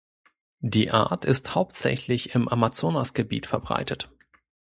[0.63, 4.09] Die Art ist hauptsächlich im Amazonasgebiet verbreitet.